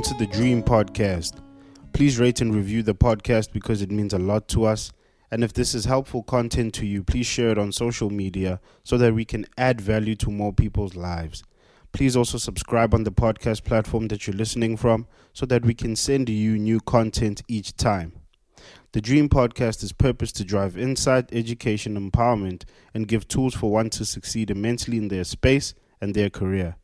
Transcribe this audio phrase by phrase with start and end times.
[0.00, 1.42] Welcome to the Dream Podcast.
[1.92, 4.92] Please rate and review the podcast because it means a lot to us.
[5.30, 8.96] And if this is helpful content to you, please share it on social media so
[8.96, 11.44] that we can add value to more people's lives.
[11.92, 15.94] Please also subscribe on the podcast platform that you're listening from so that we can
[15.94, 18.14] send you new content each time.
[18.92, 22.62] The Dream Podcast is purposed to drive insight, education, empowerment,
[22.94, 26.76] and give tools for one to succeed immensely in their space and their career.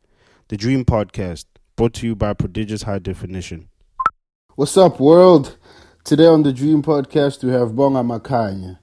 [0.49, 1.45] The Dream Podcast,
[1.77, 3.69] brought to you by Prodigious High Definition.
[4.55, 5.57] What's up, world?
[6.03, 8.79] Today on the Dream Podcast, we have Bonga Makhanya.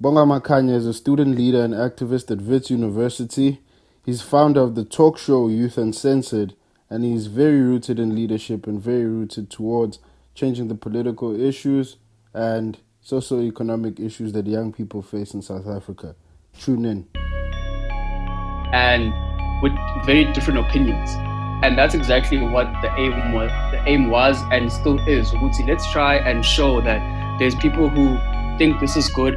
[0.00, 3.60] Bonga Makhanya is a student leader and activist at Wits University.
[4.04, 6.56] He's founder of the talk show Youth Uncensored,
[6.90, 10.00] and he's very rooted in leadership and very rooted towards
[10.34, 11.98] changing the political issues
[12.34, 16.16] and socio-economic issues that young people face in South Africa.
[16.58, 17.06] Tune in.
[18.72, 19.12] And
[19.62, 19.72] with
[20.04, 21.08] very different opinions.
[21.62, 25.30] And that's exactly what the aim was, the aim was and still is.
[25.30, 27.00] Ukuthi, let's try and show that
[27.38, 28.18] there's people who
[28.58, 29.36] think this is good,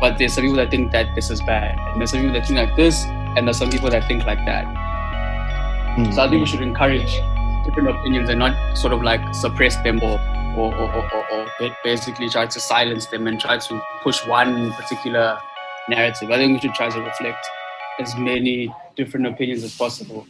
[0.00, 1.78] but there's some people that think that this is bad.
[1.78, 3.04] And there's some people that think like this,
[3.36, 4.64] and there's some people that think like that.
[4.64, 6.12] Mm-hmm.
[6.12, 7.12] So I think we should encourage
[7.64, 10.18] different opinions and not sort of like suppress them or
[10.56, 15.38] or, or, or, or, basically try to silence them and try to push one particular
[15.88, 16.28] narrative.
[16.30, 17.46] I think we should try to reflect
[18.00, 20.26] as many different opinions as possible.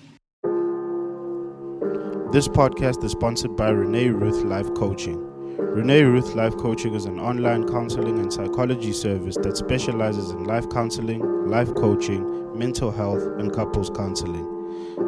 [2.32, 5.18] This podcast is sponsored by Renee Ruth Life Coaching.
[5.56, 10.70] Renee Ruth Life Coaching is an online counseling and psychology service that specializes in life
[10.70, 14.46] counseling, life coaching, mental health, and couples counseling.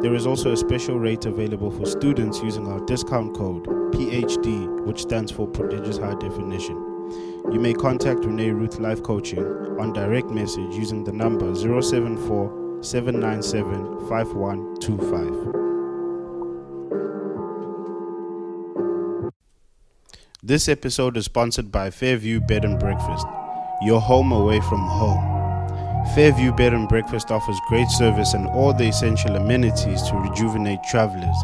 [0.01, 5.03] There is also a special rate available for students using our discount code PHD, which
[5.03, 6.75] stands for Prodigious High Definition.
[7.53, 9.45] You may contact Renee Ruth Life Coaching
[9.79, 15.62] on direct message using the number 074 797 5125.
[20.45, 23.25] This episode is sponsored by Fairview Bed and Breakfast,
[23.81, 25.23] your home away from home.
[26.15, 31.37] Fairview Bed and Breakfast offers great service and all the essential amenities to rejuvenate travelers.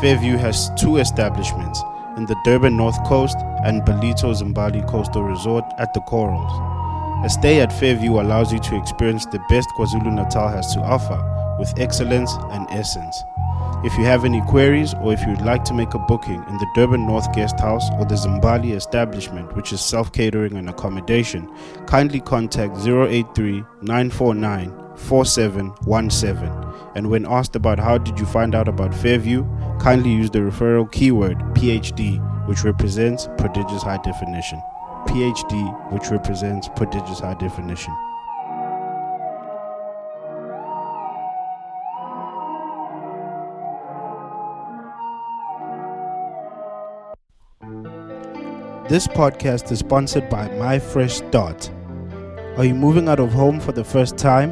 [0.00, 1.82] Fairview has two establishments
[2.16, 7.26] in the Durban North Coast and Ballito Zimbali Coastal Resort at the Corals.
[7.26, 11.20] A stay at Fairview allows you to experience the best KwaZulu Natal has to offer
[11.58, 13.24] with excellence and essence.
[13.84, 16.56] If you have any queries or if you would like to make a booking in
[16.58, 21.52] the Durban North Guest House or the Zimbali establishment, which is self catering and accommodation,
[21.86, 26.48] kindly contact 083 949 4717.
[26.94, 29.44] And when asked about how did you find out about Fairview,
[29.80, 34.62] kindly use the referral keyword PhD, which represents prodigious high definition.
[35.08, 37.92] PhD, which represents prodigious high definition.
[48.92, 51.70] This podcast is sponsored by My Fresh Start.
[52.58, 54.50] Are you moving out of home for the first time?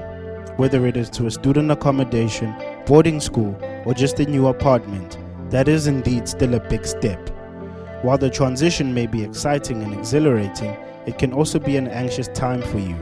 [0.57, 2.57] Whether it is to a student accommodation,
[2.87, 5.19] boarding school, or just a new apartment,
[5.51, 7.29] that is indeed still a big step.
[8.01, 12.63] While the transition may be exciting and exhilarating, it can also be an anxious time
[12.63, 12.97] for you.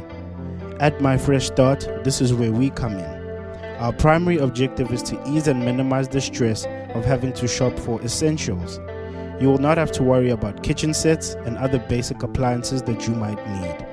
[0.80, 3.76] At My Fresh Start, this is where we come in.
[3.78, 8.02] Our primary objective is to ease and minimize the stress of having to shop for
[8.02, 8.80] essentials
[9.40, 13.14] you will not have to worry about kitchen sets and other basic appliances that you
[13.14, 13.86] might need.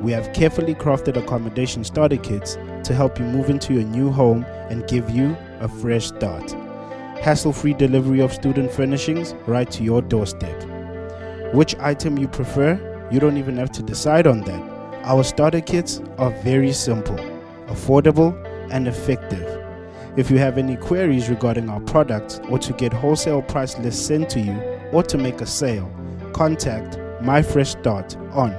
[0.00, 4.44] We have carefully crafted accommodation starter kits to help you move into your new home
[4.70, 6.50] and give you a fresh start.
[7.20, 10.64] Hassle free delivery of student furnishings right to your doorstep.
[11.52, 14.60] Which item you prefer, you don't even have to decide on that.
[15.04, 17.16] Our starter kits are very simple,
[17.66, 18.34] affordable,
[18.70, 19.58] and effective.
[20.16, 24.30] If you have any queries regarding our products or to get wholesale price lists sent
[24.30, 25.90] to you, or to make a sale,
[26.32, 28.50] contact MyFresh Start on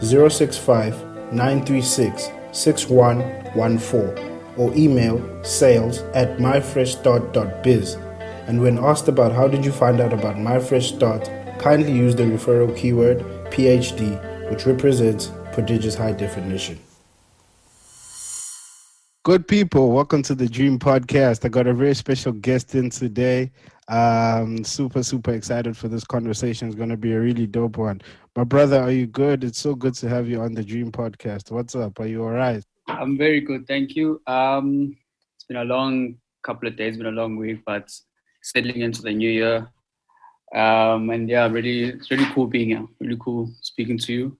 [0.00, 7.94] 065 936 6114 or email sales at myfreshstart.biz.
[8.46, 12.22] And when asked about how did you find out about MyFresh Start, kindly use the
[12.22, 13.18] referral keyword
[13.50, 16.78] PhD, which represents prodigious high definition.
[19.24, 21.44] Good people, welcome to the Dream Podcast.
[21.44, 23.50] I got a very special guest in today.
[23.88, 26.68] Um, super, super excited for this conversation.
[26.68, 28.00] It's going to be a really dope one.
[28.34, 29.44] My brother, are you good?
[29.44, 31.50] It's so good to have you on the Dream Podcast.
[31.50, 32.00] What's up?
[32.00, 32.64] Are you all right?
[32.88, 34.20] I'm very good, thank you.
[34.26, 34.96] Um,
[35.36, 37.92] it's been a long couple of days, been a long week, but
[38.42, 39.68] settling into the new year.
[40.54, 42.86] Um, and yeah, really, it's really cool being here.
[43.00, 44.38] Really cool speaking to you.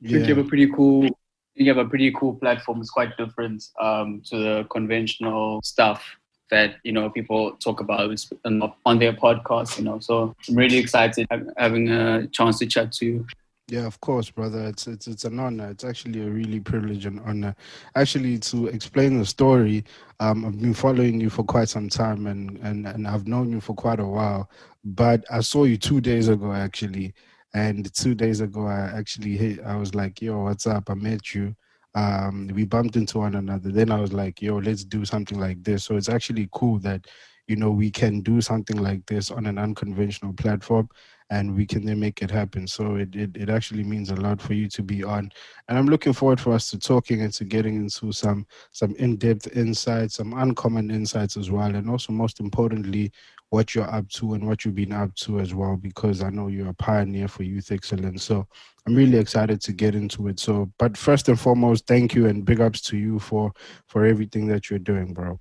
[0.00, 0.18] Yeah.
[0.18, 1.08] you have a pretty cool
[1.56, 2.80] you have a pretty cool platform.
[2.80, 6.04] It's quite different um, to the conventional stuff
[6.50, 9.78] that you know people talk about on their podcast.
[9.78, 11.26] You know, so I'm really excited
[11.56, 13.26] having a chance to chat to you.
[13.68, 14.66] Yeah, of course, brother.
[14.66, 15.70] It's it's it's an honor.
[15.70, 17.56] It's actually a really privilege and honor.
[17.96, 19.84] Actually, to explain the story,
[20.20, 23.62] um, I've been following you for quite some time, and and and I've known you
[23.62, 24.50] for quite a while.
[24.84, 27.14] But I saw you two days ago, actually,
[27.54, 29.60] and two days ago, I actually hit.
[29.64, 31.56] I was like, "Yo, what's up?" I met you.
[31.94, 33.70] Um, we bumped into one another.
[33.70, 37.06] Then I was like, "Yo, let's do something like this." So it's actually cool that
[37.46, 40.88] you know we can do something like this on an unconventional platform
[41.30, 42.66] and we can then make it happen.
[42.66, 45.30] So it, it, it actually means a lot for you to be on.
[45.68, 49.56] And I'm looking forward for us to talking and to getting into some some in-depth
[49.56, 51.74] insights, some uncommon insights as well.
[51.74, 53.12] And also most importantly,
[53.54, 56.48] what you're up to and what you've been up to as well, because I know
[56.48, 58.24] you're a pioneer for youth excellence.
[58.24, 58.48] So
[58.84, 60.40] I'm really excited to get into it.
[60.40, 63.52] So but first and foremost, thank you and big ups to you for
[63.86, 65.38] for everything that you're doing, bro.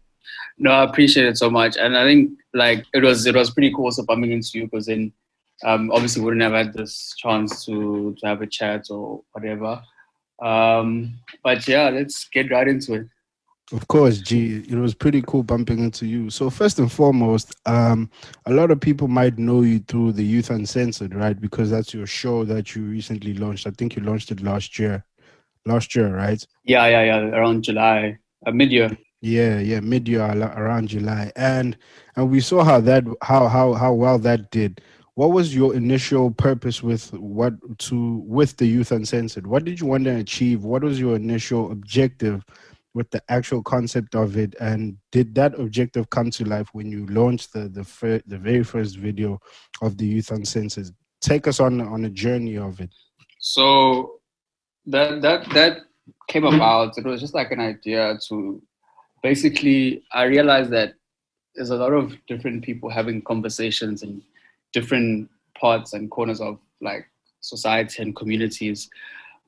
[0.60, 1.76] No, I appreciate it so much.
[1.76, 4.86] And I think like it was it was pretty cool so bumping into you because
[4.86, 5.12] then
[5.66, 9.82] um, obviously wouldn't have had this chance to, to have a chat or whatever.
[10.42, 13.08] Um, but yeah, let's get right into it.
[13.74, 14.64] Of course, G.
[14.70, 16.30] It was pretty cool bumping into you.
[16.30, 18.12] So first and foremost, um,
[18.46, 21.40] a lot of people might know you through the Youth Uncensored, right?
[21.40, 23.66] Because that's your show that you recently launched.
[23.66, 25.04] I think you launched it last year.
[25.66, 26.46] Last year, right?
[26.66, 27.20] Yeah, yeah, yeah.
[27.36, 28.96] Around July, uh, mid-year.
[29.22, 31.76] Yeah, yeah, mid-year around July, and
[32.16, 34.82] and we saw how that how how how well that did
[35.16, 39.86] what was your initial purpose with what to with the youth uncensored what did you
[39.86, 42.44] want to achieve what was your initial objective
[42.94, 47.06] with the actual concept of it and did that objective come to life when you
[47.08, 49.40] launched the the, fir- the very first video
[49.82, 50.90] of the youth uncensored
[51.22, 52.94] take us on on a journey of it.
[53.40, 54.20] So
[54.86, 55.78] that that that
[56.28, 56.98] came about.
[56.98, 58.62] It was just like an idea to
[59.22, 60.96] basically i realized that
[61.56, 64.22] there's a lot of different people having conversations in
[64.74, 67.06] different parts and corners of like
[67.42, 68.90] society and communities.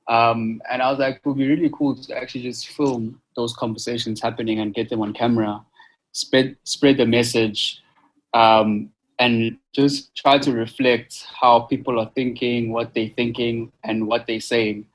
[0.08, 3.54] Um, and I was like, it would be really cool to actually just film those
[3.54, 5.64] conversations happening and get them on camera,
[6.12, 7.82] spread spread the message,
[8.34, 14.28] um, and just try to reflect how people are thinking, what they're thinking, and what
[14.28, 14.86] they're saying.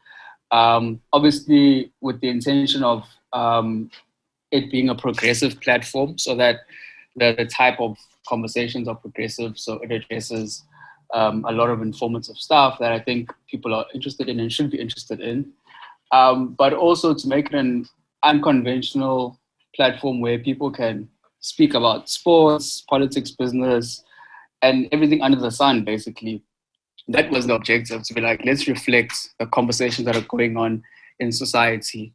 [0.52, 3.90] Um, obviously, with the intention of um,
[4.50, 6.60] it being a progressive platform, so that
[7.16, 7.96] the, the type of
[8.28, 10.62] conversations are progressive, so it addresses
[11.14, 14.70] um, a lot of informative stuff that I think people are interested in and should
[14.70, 15.52] be interested in.
[16.12, 17.86] Um, but also to make it an
[18.24, 19.38] unconventional
[19.74, 21.08] platform where people can
[21.40, 24.02] speak about sports, politics, business,
[24.62, 26.42] and everything under the sun, basically.
[27.08, 30.82] That was the objective to be like, let's reflect the conversations that are going on
[31.18, 32.14] in society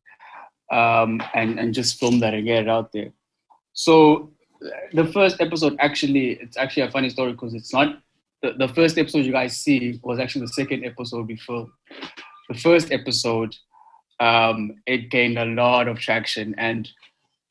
[0.72, 3.12] um, and, and just film that and get it out there.
[3.74, 4.31] So
[4.93, 8.01] the first episode actually it's actually a funny story because it's not
[8.46, 11.72] the, the first episode you guys see was actually the second episode we filmed.
[12.50, 13.56] The first episode,
[14.20, 16.88] um, it gained a lot of traction and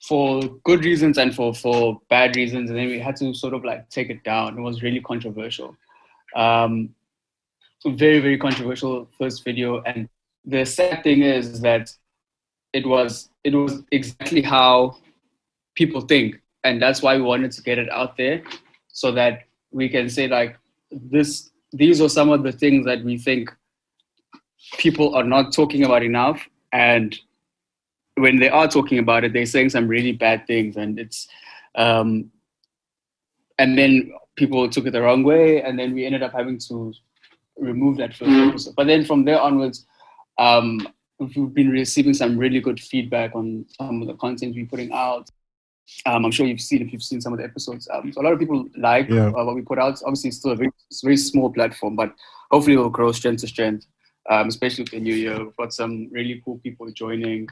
[0.07, 2.71] for good reasons and for, for bad reasons.
[2.71, 4.59] And then we had to sort of like take it down.
[4.59, 5.77] It was really controversial.
[6.37, 6.95] Um,
[7.87, 9.83] very, very controversial first video.
[9.83, 10.09] And
[10.45, 11.93] the sad thing is that
[12.73, 14.97] it was it was exactly how
[15.75, 18.43] people think and that's why we wanted to get it out there
[18.89, 20.57] so that we can say like
[21.11, 23.51] this these are some of the things that we think
[24.79, 26.41] people are not talking about enough.
[26.73, 27.17] And
[28.17, 30.77] when they are talking about it they're saying some really bad things.
[30.77, 31.29] And it's
[31.75, 32.31] um,
[33.59, 35.63] and then people took it the wrong way.
[35.63, 36.93] And then we ended up having to
[37.57, 38.75] remove that first episode.
[38.77, 39.87] But then from there onwards
[40.39, 40.87] um,
[41.19, 45.31] we've been receiving some really good feedback on some of the content we're putting out
[46.07, 47.88] um, I'm sure you've seen if you've seen some of the episodes.
[47.93, 49.29] Um, so a lot of people like yeah.
[49.29, 50.00] uh, what we put out.
[50.05, 50.71] Obviously, it's still a very,
[51.03, 52.12] very small platform, but
[52.50, 53.87] hopefully, it'll grow strength to strength.
[54.31, 57.49] Um, especially with the new year, we've got some really cool people joining.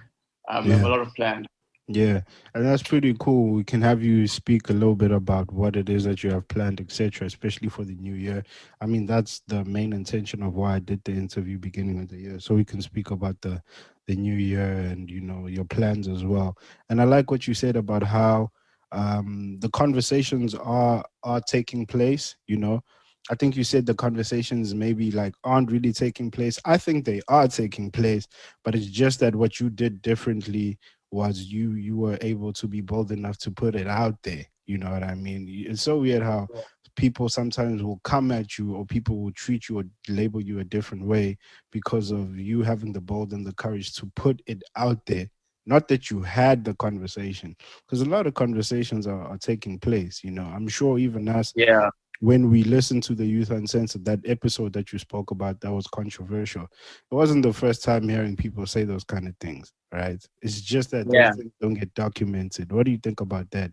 [0.49, 0.71] Um, yeah.
[0.71, 1.47] We have a lot of plans.
[1.89, 2.21] Yeah,
[2.55, 3.53] and that's pretty cool.
[3.55, 6.47] We can have you speak a little bit about what it is that you have
[6.49, 8.45] planned, etc., especially for the new year.
[8.81, 12.17] I mean, that's the main intention of why I did the interview beginning of the
[12.19, 13.61] year, so we can speak about the
[14.07, 16.57] the new year and you know your plans as well.
[16.89, 18.51] And I like what you said about how
[18.93, 22.37] um, the conversations are are taking place.
[22.47, 22.83] You know,
[23.31, 26.59] I think you said the conversations maybe like aren't really taking place.
[26.65, 28.27] I think they are taking place,
[28.65, 30.79] but it's just that what you did differently
[31.13, 34.45] was you you were able to be bold enough to put it out there.
[34.67, 35.47] You know what I mean?
[35.69, 36.49] It's so weird how
[36.97, 40.65] people sometimes will come at you or people will treat you or label you a
[40.65, 41.39] different way
[41.71, 45.29] because of you having the bold and the courage to put it out there
[45.65, 50.23] not that you had the conversation because a lot of conversations are, are taking place
[50.23, 51.89] you know i'm sure even us Yeah.
[52.23, 55.89] When we listened to the Youth Uncensored, that episode that you spoke about that was
[55.89, 56.63] controversial,
[57.11, 60.25] it wasn't the first time hearing people say those kind of things, right?
[60.41, 61.31] It's just that Yeah.
[61.31, 62.71] those things don't get documented.
[62.71, 63.73] What do you think about that?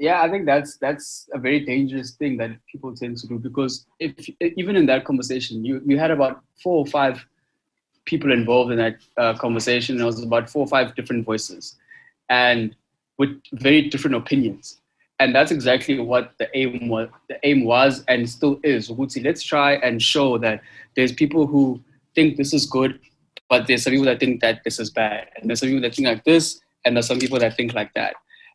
[0.00, 3.86] Yeah, I think that's that's a very dangerous thing that people tend to do because
[4.00, 7.24] if even in that conversation, you you had about four or five
[8.04, 10.00] people involved in that uh, conversation.
[10.00, 11.76] It was about four or five different voices,
[12.28, 12.74] and
[13.18, 14.80] with very different opinions.
[15.20, 17.08] And that's exactly what the aim was.
[17.28, 18.90] The aim was and still is.
[18.90, 20.60] Ukuthi, Let's try and show that
[20.96, 21.80] there's people who
[22.14, 22.98] think this is good,
[23.48, 25.94] but there's some people that think that this is bad, and there's some people that
[25.94, 28.14] think like this, and there's some people that think like that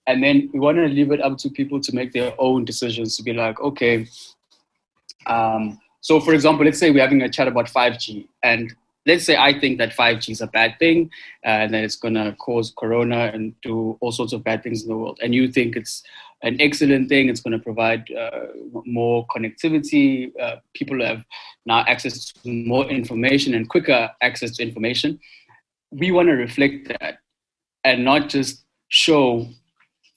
[0.10, 3.16] and then we want to leave it up to people to make their own decisions
[3.16, 4.08] to be like okay
[5.28, 8.74] um, so for example let's say we're having a chat about 5g and
[9.06, 11.10] let's say i think that 5g is a bad thing
[11.46, 14.84] uh, and that it's going to cause corona and do all sorts of bad things
[14.84, 16.04] in the world and you think it's
[16.41, 17.29] an excellent thing.
[17.29, 18.48] It's going to provide uh,
[18.86, 20.31] more connectivity.
[20.39, 21.24] Uh, people have
[21.65, 25.19] now access to more information and quicker access to information.
[25.91, 27.19] We want to reflect that
[27.84, 29.48] and not just show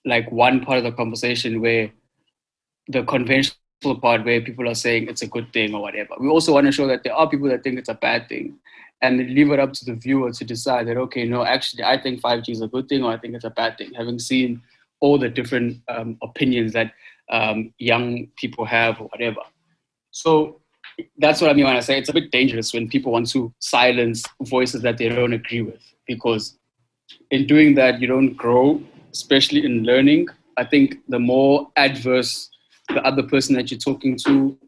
[0.04, 1.90] like one part of the conversation where
[2.88, 3.56] the conventional
[4.00, 6.14] part where people are saying it's a good thing or whatever.
[6.20, 8.58] We also want to show that there are people that think it's a bad thing
[9.00, 12.20] and leave it up to the viewer to decide that, okay, no, actually, I think
[12.20, 14.62] 5G is a good thing or I think it's a bad thing, having seen
[15.02, 16.92] all the different um, opinions that
[17.30, 19.40] um, young people have or whatever.
[20.12, 20.60] So
[21.18, 23.52] that's what I mean when I say it's a bit dangerous when people want to
[23.58, 26.58] silence voices that they don't agree with because
[27.30, 28.80] in doing that, you don't grow,
[29.12, 30.28] especially in learning.
[30.56, 32.50] I think the more adverse
[32.88, 34.58] the other person that you're talking to,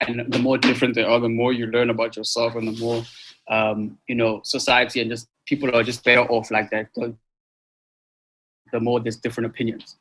[0.00, 3.04] and the more different they are, the more you learn about yourself, and the more
[3.50, 6.88] um, you know society and just people are just better off like that.
[8.74, 9.96] The, more there's different opinions.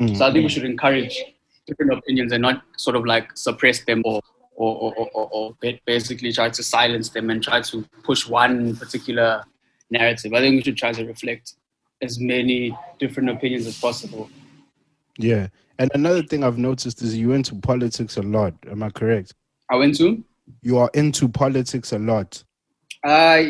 [0.00, 0.16] Mm.
[0.16, 1.14] So I think we should encourage
[1.66, 4.20] different opinions and not sort of like suppress them or
[4.60, 9.44] or, or, or, or basically try to silence them and try to push one particular
[9.88, 10.32] narrative.
[10.34, 11.54] I think we should try to reflect
[12.02, 14.28] as many different opinions as possible.
[15.16, 15.46] Yeah.
[15.78, 18.54] And another thing I've noticed is you into politics a lot.
[18.68, 19.34] Am I correct?
[19.70, 20.24] I went to
[20.62, 22.42] You are into politics a lot.
[23.04, 23.42] uh,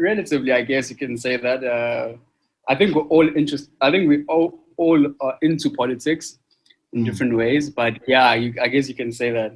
[0.00, 1.62] relatively, I guess you can say that.
[1.62, 2.16] Uh,
[2.70, 3.70] I think we're all interest.
[3.80, 6.38] I think we all all are into politics
[6.92, 7.06] in Mm.
[7.06, 7.68] different ways.
[7.68, 9.52] But yeah, you, I guess you can say that.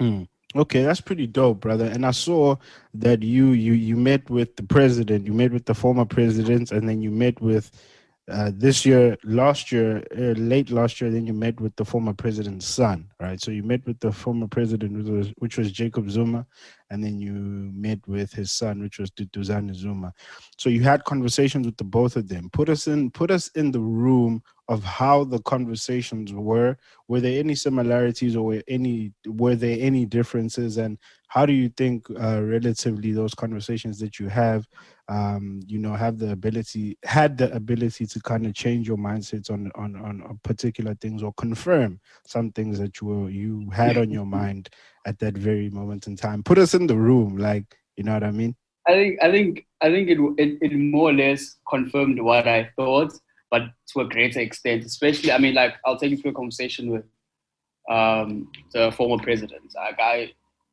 [0.00, 0.28] Mm.
[0.54, 1.86] Okay, that's pretty dope, brother.
[1.86, 2.56] And I saw
[2.94, 6.86] that you you you met with the president, you met with the former president, and
[6.88, 7.70] then you met with
[8.30, 12.12] uh, this year, last year, uh, late last year, then you met with the former
[12.12, 13.40] president's son, right?
[13.40, 16.46] So you met with the former president, which was which was Jacob Zuma,
[16.90, 20.12] and then you met with his son, which was Duduzane Zuma.
[20.56, 22.48] So you had conversations with the both of them.
[22.52, 26.76] Put us in put us in the room of how the conversations were
[27.08, 31.68] were there any similarities or were any were there any differences and how do you
[31.70, 34.66] think uh, relatively those conversations that you have
[35.12, 39.50] um, you know have the ability had the ability to kind of change your mindsets
[39.50, 44.10] on on on particular things or confirm some things that you were, you had on
[44.10, 44.70] your mind
[45.06, 48.24] at that very moment in time put us in the room like you know what
[48.24, 48.54] i mean
[48.88, 52.70] I think I think I think it, it it more or less confirmed what I
[52.74, 53.12] thought,
[53.50, 54.84] but to a greater extent.
[54.84, 57.04] Especially, I mean, like I'll take you through a conversation with
[57.88, 59.72] um, the former president.
[59.76, 60.32] Like I,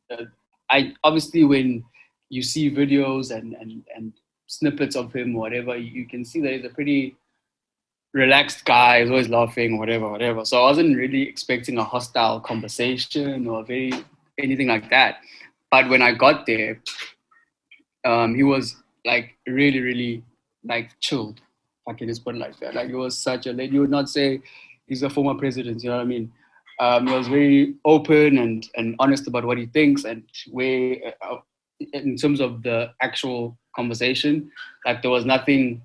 [0.10, 0.24] uh,
[0.72, 1.84] I obviously when
[2.30, 4.14] you see videos and and and
[4.50, 7.16] snippets of him, whatever, you, can see that he's a pretty
[8.14, 9.02] relaxed guy.
[9.02, 10.44] He's always laughing, whatever, whatever.
[10.44, 13.94] So I wasn't really expecting a hostile conversation or very
[14.40, 15.18] anything like that.
[15.70, 16.82] But when I got there,
[18.04, 18.76] um, he was
[19.06, 20.24] like really, really
[20.64, 21.40] like chilled.
[21.88, 22.74] I can just put it like that.
[22.74, 23.76] Like he was such a lady.
[23.76, 24.42] You would not say
[24.88, 25.84] he's a former president.
[25.84, 26.32] You know what I mean?
[26.80, 31.38] Um, he was very open and, and honest about what he thinks and where, uh,
[31.94, 34.52] in terms of the actual conversation,
[34.86, 35.82] like there was nothing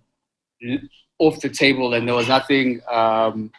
[1.18, 3.50] off the table and there was nothing um,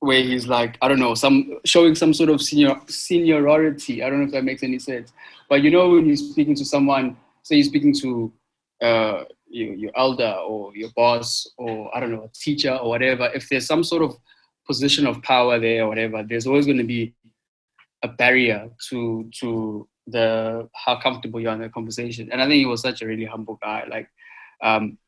[0.00, 4.02] where he's like I don't know some showing some sort of senior seniority.
[4.02, 5.12] I don't know if that makes any sense.
[5.48, 8.32] But you know when you're speaking to someone, say you're speaking to
[8.82, 13.30] uh, your, your elder or your boss or I don't know a teacher or whatever.
[13.34, 14.16] If there's some sort of
[14.66, 17.14] position of power there or whatever, there's always going to be
[18.02, 22.30] a barrier to to the how comfortable you are in the conversation.
[22.30, 23.84] And I think he was such a really humble guy.
[23.88, 24.08] Like,
[24.62, 24.98] um,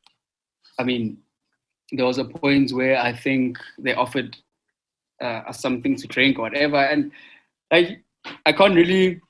[0.78, 1.18] I mean,
[1.92, 4.36] there was a point where I think they offered
[5.22, 7.12] uh, us something to drink or whatever, and
[7.70, 7.98] I
[8.44, 9.20] I can't really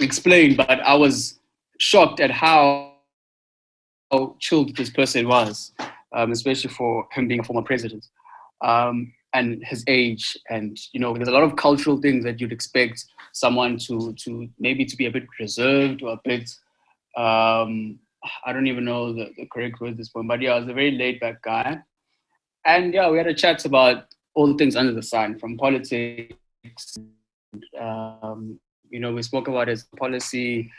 [0.00, 1.40] explain, but I was
[1.78, 2.96] shocked at how
[4.10, 5.72] how chilled this person was.
[6.14, 8.06] um, especially for him being a former president
[8.62, 10.36] um, and his age.
[10.50, 14.48] And you know, there's a lot of cultural things that you'd expect someone to to
[14.58, 16.50] maybe to be a bit reserved or a bit.
[17.16, 17.98] Um,
[18.44, 20.68] I don't even know the, the correct word at this point, but yeah, I was
[20.68, 21.78] a very laid back guy.
[22.64, 26.36] And yeah, we had a chat about all the things under the sun, from politics.
[27.78, 30.70] Um, you know, we spoke about his policy,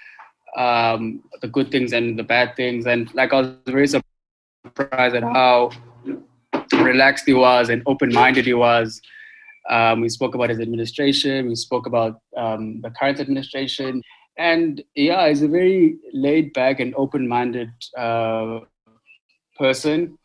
[0.55, 5.24] um, the good things and the bad things, and like I was very surprised at
[5.24, 5.72] how
[6.81, 9.01] relaxed he was and open-minded he was.
[9.69, 11.47] Um, we spoke about his administration.
[11.47, 14.01] We spoke about um, the current administration,
[14.37, 18.59] and yeah, he's a very laid-back and open-minded uh,
[19.57, 20.17] person.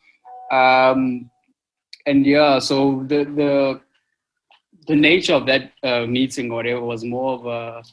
[0.51, 1.29] Um,
[2.05, 3.81] and yeah, so the the
[4.87, 7.83] the nature of that uh, meeting or whatever was more of a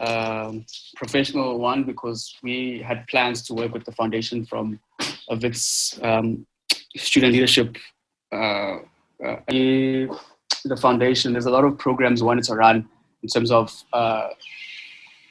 [0.00, 0.64] um,
[0.96, 4.78] professional one because we had plans to work with the foundation from
[5.28, 6.46] of its um,
[6.98, 7.76] student leadership.
[8.32, 8.78] Uh,
[9.24, 12.88] uh, the foundation, there's a lot of programs wanted to run
[13.22, 14.28] in terms of uh,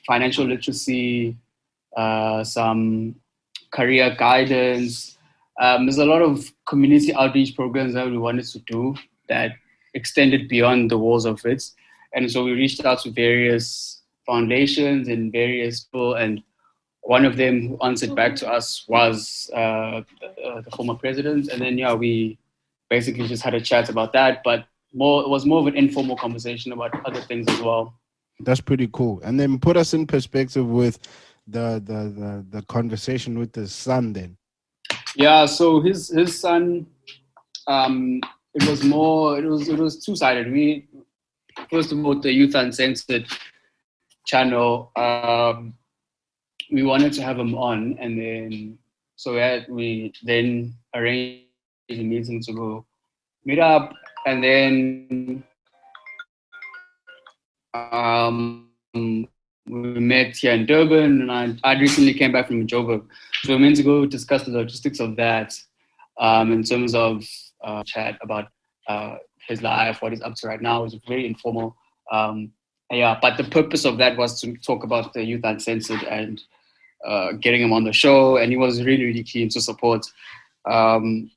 [0.05, 1.35] financial literacy,
[1.95, 3.15] uh, some
[3.71, 5.17] career guidance.
[5.61, 8.95] Um, there's a lot of community outreach programs that we wanted to do
[9.29, 9.51] that
[9.93, 11.75] extended beyond the walls of Wits.
[12.13, 16.43] And so we reached out to various foundations and various people, and
[17.07, 21.47] one of them who answered back to us was uh, the, the former president.
[21.47, 22.37] And then, yeah, we
[22.89, 26.17] basically just had a chat about that, but more it was more of an informal
[26.17, 27.93] conversation about other things as well.
[28.41, 29.21] That's pretty cool.
[29.23, 30.99] And then put us in perspective with
[31.47, 34.37] the the the, the conversation with his son then.
[35.15, 36.87] Yeah, so his his son
[37.67, 38.19] um
[38.53, 40.51] it was more it was it was two sided.
[40.51, 40.89] We
[41.69, 43.27] first of all the Youth Uncensored
[44.25, 45.73] channel, um,
[46.71, 48.77] we wanted to have him on, and then
[49.15, 51.45] so we had, we then arranged
[51.89, 52.85] a meeting to go
[53.45, 53.93] meet up,
[54.25, 55.43] and then
[57.73, 63.05] um, we met here in Durban, and I, I recently came back from Joburg,
[63.43, 65.53] so we meant to go discuss the logistics of that
[66.19, 67.25] um, in terms of
[67.63, 68.49] uh, chat about
[68.87, 69.15] uh,
[69.47, 70.81] his life, what he's up to right now.
[70.81, 71.75] It was very informal.
[72.11, 72.51] Um,
[72.91, 76.41] yeah, but the purpose of that was to talk about the Youth Uncensored and
[77.05, 80.05] uh, getting him on the show, and he was really, really keen to support.
[80.69, 81.31] Um,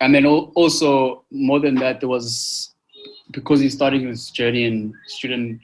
[0.00, 2.74] and then also, more than that, there was
[3.30, 5.60] because he's starting his journey in student,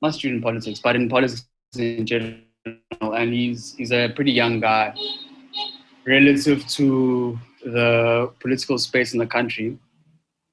[0.00, 1.44] not student politics, but in politics
[1.76, 2.38] in general,
[3.00, 4.94] and he's he's a pretty young guy
[6.06, 9.78] relative to the political space in the country.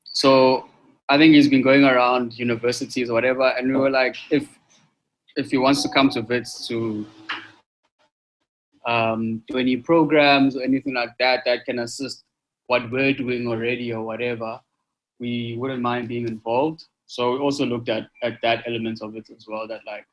[0.03, 0.67] So
[1.09, 4.47] I think he's been going around universities or whatever, and we were like, if
[5.35, 7.05] if he wants to come to Wits to
[8.85, 12.23] um, do any programs or anything like that that can assist
[12.67, 14.59] what we're doing already or whatever,
[15.19, 16.85] we wouldn't mind being involved.
[17.05, 19.67] So we also looked at, at that element of it as well.
[19.67, 20.05] That like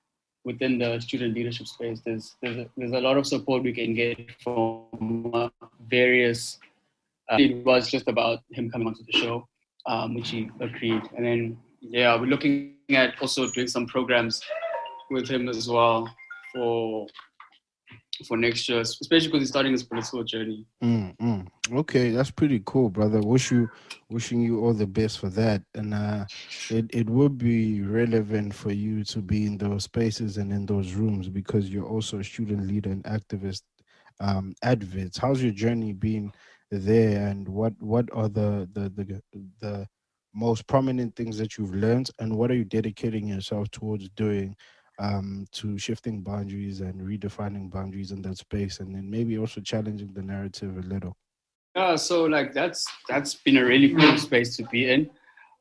[0.45, 3.95] within the student leadership space, there's there's a, there's a lot of support we can
[3.95, 5.49] get from uh,
[5.89, 6.59] various.
[7.31, 9.47] Uh, it was just about him coming onto the show
[9.89, 11.03] um, which he agreed.
[11.17, 14.43] And then, yeah, we're looking at also doing some programs
[15.11, 16.09] with him as well
[16.55, 17.07] for
[18.27, 20.67] for next year, especially because he's starting his political journey.
[20.83, 21.49] Mm, mm.
[21.73, 23.21] Okay, that's pretty cool, brother.
[23.21, 23.69] Wish you
[24.09, 25.63] wishing you all the best for that.
[25.75, 26.25] And uh,
[26.71, 30.95] it it would be relevant for you to be in those spaces and in those
[30.95, 33.63] rooms because you're also a student leader and activist
[34.21, 35.19] um, advocates.
[35.19, 36.33] How's your journey been
[36.71, 39.23] there and what what are the the the,
[39.61, 39.87] the
[40.35, 44.55] most prominent things that you've learned and what are you dedicating yourself towards doing
[44.99, 50.13] um, to shifting boundaries and redefining boundaries in that space and then maybe also challenging
[50.13, 51.17] the narrative a little.
[51.75, 55.11] Yeah so like that's that's been a really cool space to be in.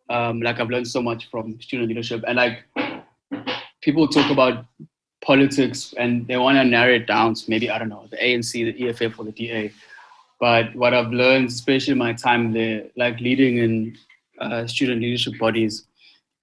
[0.09, 2.63] Um, like i've learned so much from student leadership and like
[3.81, 4.65] people talk about
[5.21, 8.53] politics and they want to narrow it down to maybe i don't know the anc
[8.53, 9.69] the eff or the da
[10.39, 13.97] but what I've learned, especially in my time there, like leading in
[14.39, 15.85] uh, student leadership bodies,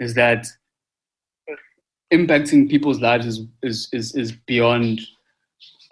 [0.00, 0.46] is that
[2.16, 5.00] impacting people's lives is is is, is beyond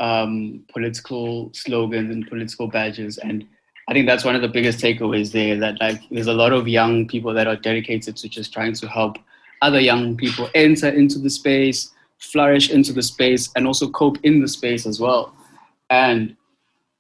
[0.00, 3.18] um, political slogans and political badges.
[3.18, 3.46] And
[3.88, 5.56] I think that's one of the biggest takeaways there.
[5.58, 8.88] That like there's a lot of young people that are dedicated to just trying to
[8.88, 9.18] help
[9.62, 14.40] other young people enter into the space, flourish into the space, and also cope in
[14.40, 15.34] the space as well.
[15.90, 16.36] And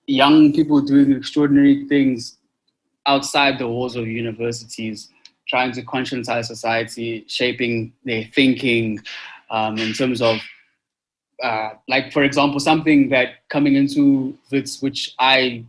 [0.06, 2.38] young people doing extraordinary things
[3.06, 5.08] outside the walls of universities,
[5.52, 8.98] trying to conscientize society, shaping their thinking
[9.50, 10.38] um, in terms of,
[11.42, 15.62] uh, like, for example, something that coming into Wits, which I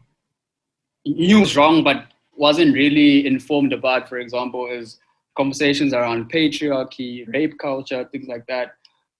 [1.05, 2.05] knew was wrong, but
[2.37, 4.99] wasn't really informed about, for example, is
[5.35, 8.75] conversations around patriarchy, rape culture, things like that.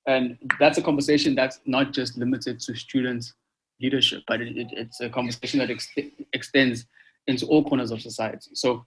[0.08, 3.34] And that's a conversation that's not just limited to students'
[3.82, 5.90] leadership, but it, it, it's a conversation that ex-
[6.32, 6.86] extends
[7.28, 8.52] into all corners of society.
[8.54, 8.86] So,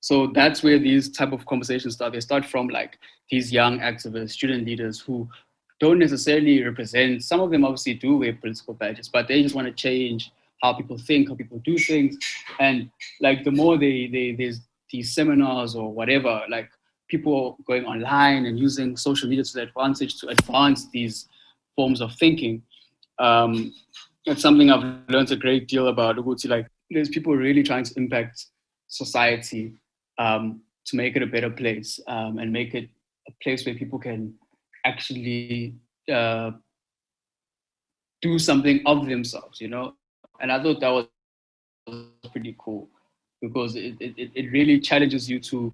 [0.00, 2.14] so that's where these type of conversations start.
[2.14, 2.98] They start from like
[3.30, 5.28] these young activists, student leaders who
[5.78, 7.22] don't necessarily represent.
[7.22, 10.32] Some of them obviously do wear political badges, but they just want to change
[10.62, 12.16] how people think, how people do things,
[12.58, 14.60] and like the more they they there's
[14.90, 16.70] these seminars or whatever, like
[17.08, 21.28] people going online and using social media to their advantage to advance these
[21.76, 22.62] forms of thinking.
[23.18, 23.72] Um,
[24.26, 26.48] it's something I've learned a great deal about Ukuthi.
[26.48, 28.46] Like, there's people really trying to impact
[28.88, 29.74] society
[30.18, 32.88] um, to make it a better place um, and make it
[33.28, 34.34] a place where people can
[34.84, 35.74] actually
[36.12, 36.50] uh,
[38.22, 39.94] do something of themselves, you know.
[40.40, 41.06] And I thought that was
[42.32, 42.88] pretty cool
[43.40, 45.72] because it, it, it really challenges you to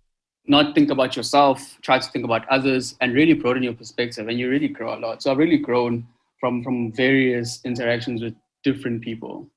[0.49, 4.29] not think about yourself, try to think about others, and really broaden your perspective.
[4.29, 5.23] And you really grow a lot.
[5.23, 6.07] So I've really grown
[6.39, 9.49] from from various interactions with different people.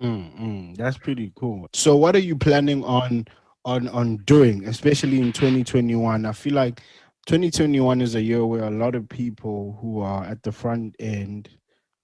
[0.00, 1.68] Mm, that's pretty cool.
[1.72, 3.26] So, what are you planning on
[3.68, 6.24] on on doing, especially in 2021?
[6.24, 6.80] I feel like
[7.26, 11.50] 2021 is a year where a lot of people who are at the front end,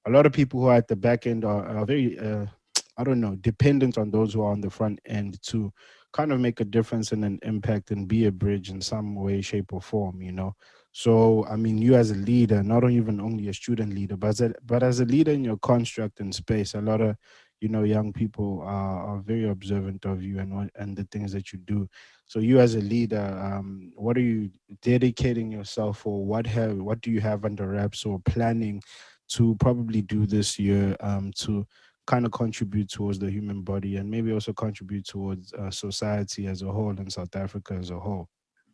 [0.07, 2.46] a lot of people who are at the back end are, are very uh,
[2.96, 5.72] I don't know, dependent on those who are on the front end to
[6.12, 9.40] kind of make a difference and an impact and be a bridge in some way,
[9.40, 10.55] shape, or form, you know.
[10.92, 14.40] So, I mean, you as a leader, not even only a student leader, but as
[14.42, 17.16] a, but as a leader in your construct and space, a lot of
[17.61, 21.33] you know young people are, are very observant of you and what and the things
[21.33, 21.88] that you do.
[22.27, 24.51] So, you as a leader, um, what are you
[24.83, 26.25] dedicating yourself for?
[26.25, 28.83] What have what do you have under wraps or planning
[29.29, 31.67] to probably do this year um, to
[32.07, 36.62] kind of contribute towards the human body and maybe also contribute towards uh, society as
[36.62, 38.29] a whole and South Africa as a whole?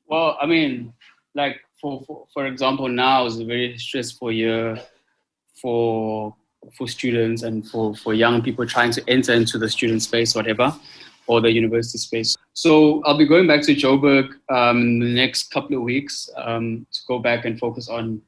[0.07, 0.93] Well, I mean,
[1.35, 4.81] like for, for, for example, now is a very stressful year
[5.61, 6.35] for
[6.77, 10.75] for students and for, for young people trying to enter into the student space, whatever,
[11.27, 12.37] or the university space.
[12.53, 16.87] So I'll be going back to Joburg um, in the next couple of weeks um,
[16.93, 18.21] to go back and focus on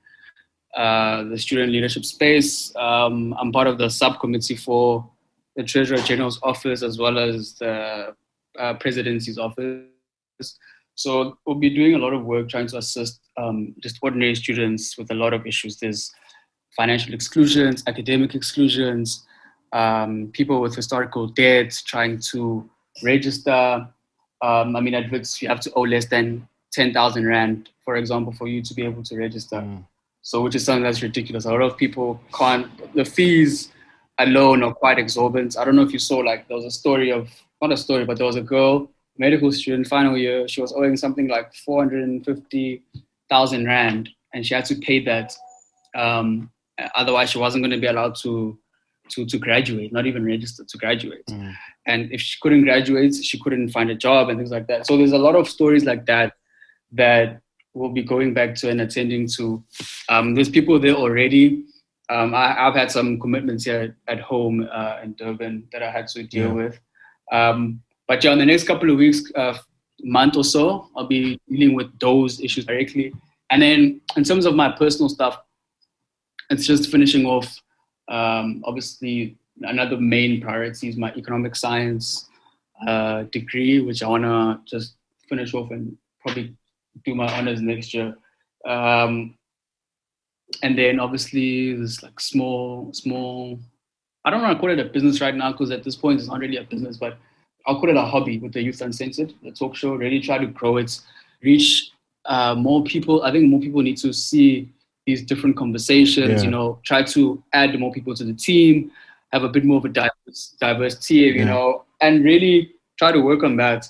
[0.76, 2.74] uh, the student leadership space.
[2.76, 5.08] Um, I'm part of the subcommittee for
[5.56, 8.14] the Treasurer General's office as well as the
[8.58, 9.82] uh, presidency's office.
[10.94, 14.96] So we'll be doing a lot of work trying to assist um, just ordinary students
[14.96, 15.76] with a lot of issues.
[15.78, 16.12] There's
[16.76, 19.24] financial exclusions, academic exclusions,
[19.72, 22.68] um, people with historical debts trying to
[23.02, 23.88] register.
[24.42, 28.32] Um, I mean, at Wits, you have to owe less than 10,000 Rand, for example,
[28.32, 29.56] for you to be able to register.
[29.56, 29.84] Mm.
[30.22, 31.46] So, which is something that's ridiculous.
[31.46, 33.72] A lot of people can't, the fees
[34.18, 35.58] alone are quite exorbitant.
[35.58, 37.28] I don't know if you saw, like, there was a story of,
[37.60, 40.96] not a story, but there was a girl, medical student, final year, she was owing
[40.96, 45.34] something like 450,000 Rand, and she had to pay that.
[45.94, 46.50] Um,
[46.94, 48.58] otherwise, she wasn't going to be allowed to,
[49.10, 51.26] to, to graduate, not even register to graduate.
[51.26, 51.54] Mm.
[51.86, 54.86] And if she couldn't graduate, she couldn't find a job and things like that.
[54.86, 56.34] So, there's a lot of stories like that
[56.92, 57.40] that
[57.74, 59.62] we'll be going back to and attending to.
[60.08, 61.64] Um, there's people there already.
[62.08, 66.08] Um, I, have had some commitments here at home uh, in Durban that I had
[66.08, 66.52] to deal yeah.
[66.52, 66.80] with.
[67.30, 69.56] Um, but yeah, in the next couple of weeks, uh,
[70.02, 73.14] month or so, I'll be dealing with those issues directly.
[73.50, 75.38] And then in terms of my personal stuff,
[76.52, 77.60] it's just finishing off.
[78.08, 82.28] Um, obviously, another main priority is my economic science
[82.86, 84.96] uh, degree, which I want to just
[85.28, 86.54] finish off and probably
[87.04, 88.14] do my honors next year.
[88.66, 89.36] Um,
[90.62, 93.58] and then obviously there's like small, small.
[94.24, 96.28] I don't want to call it a business right now because at this point it's
[96.28, 97.18] not really a business, but
[97.66, 99.94] I'll call it a hobby with the Youth Uncensored, the talk show.
[99.94, 101.00] Really try to grow it,
[101.42, 101.92] reach
[102.26, 103.22] uh, more people.
[103.22, 104.72] I think more people need to see
[105.06, 106.42] these different conversations.
[106.42, 106.42] Yeah.
[106.42, 108.90] You know, try to add more people to the team,
[109.32, 111.34] have a bit more of a diverse, diverse team.
[111.36, 113.88] You know, and really try to work on that.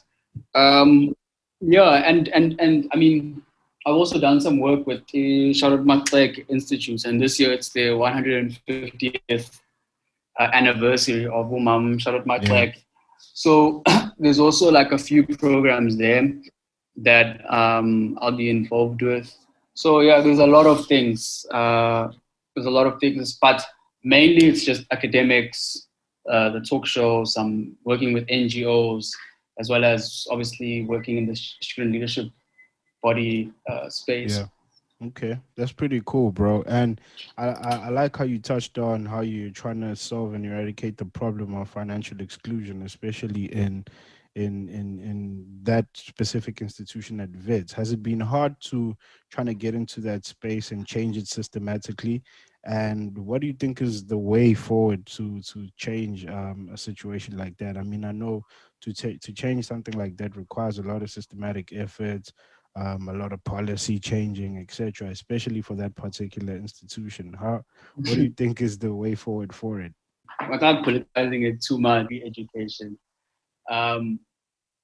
[0.54, 1.14] Um,
[1.60, 3.42] yeah, and and and I mean,
[3.86, 7.88] I've also done some work with the Charlotte Maxeke Institute, and this year it's the
[7.90, 9.60] 150th
[10.38, 12.74] uh, anniversary of Umam Charlotte Maxeke.
[12.74, 12.80] Yeah.
[13.34, 13.82] So
[14.18, 16.32] there's also like a few programs there
[16.96, 19.34] that um, I'll be involved with.
[19.74, 21.46] So yeah, there's a lot of things.
[21.50, 22.08] Uh,
[22.54, 23.64] there's a lot of things, but
[24.04, 25.88] mainly it's just academics,
[26.30, 27.36] uh, the talk shows.
[27.36, 29.10] I'm working with NGOs
[29.58, 32.28] as well as obviously working in the student leadership
[33.02, 34.38] body uh, space.
[34.38, 34.46] Yeah.
[35.08, 36.62] Okay, that's pretty cool, bro.
[36.68, 37.00] And
[37.36, 40.96] I, I, I, like how you touched on how you're trying to solve and eradicate
[40.96, 43.84] the problem of financial exclusion, especially in
[44.34, 47.72] in in in that specific institution at Wits.
[47.72, 48.96] Has it been hard to
[49.30, 52.22] trying to get into that space and change it systematically?
[52.64, 57.36] And what do you think is the way forward to to change um, a situation
[57.36, 57.76] like that?
[57.76, 58.44] I mean, I know
[58.82, 62.32] to take to change something like that requires a lot of systematic efforts,
[62.76, 65.10] um, a lot of policy changing, etc.
[65.10, 67.34] Especially for that particular institution.
[67.38, 67.62] How
[67.96, 69.92] what do you think is the way forward for it?
[70.50, 72.96] Without politicizing it too much, the education.
[73.72, 74.20] Um,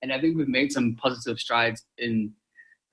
[0.02, 2.32] and I think we've made some positive strides in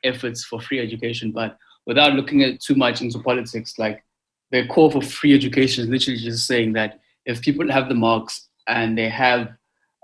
[0.03, 4.03] efforts for free education, but without looking at too much into politics, like
[4.51, 8.49] the call for free education is literally just saying that if people have the marks
[8.67, 9.53] and they have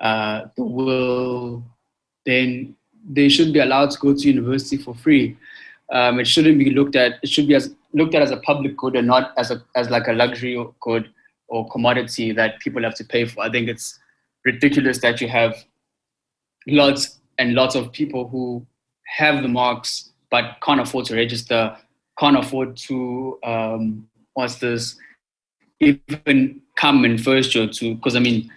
[0.01, 1.63] uh, the will,
[2.25, 2.75] then
[3.09, 5.37] they should be allowed to go to university for free.
[5.91, 7.19] Um, it shouldn't be looked at.
[7.21, 9.89] It should be as looked at as a public good and not as a as
[9.89, 11.11] like a luxury good
[11.47, 13.43] or commodity that people have to pay for.
[13.43, 13.99] I think it's
[14.45, 15.55] ridiculous that you have
[16.67, 18.65] lots and lots of people who
[19.05, 21.75] have the marks but can't afford to register,
[22.17, 24.97] can't afford to um, what's this
[25.79, 28.51] even come in first year to because I mean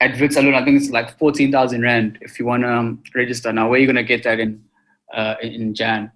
[0.00, 3.02] at Wits alone I think it's like fourteen thousand rand if you want to um,
[3.14, 3.52] register.
[3.52, 4.62] Now where are you gonna get that in
[5.14, 6.10] uh, in Jan?